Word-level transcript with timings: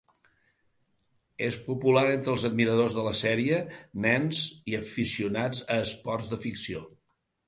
És 1.47 1.57
popular 1.65 2.01
entre 2.13 2.31
els 2.35 2.45
admiradors 2.49 2.95
de 2.99 3.03
la 3.07 3.11
sèrie, 3.19 3.59
nens 4.07 4.41
i 4.73 4.79
aficionats 4.79 5.61
a 5.75 5.79
esports 5.83 6.31
de 6.33 6.41
ficció. 6.47 6.83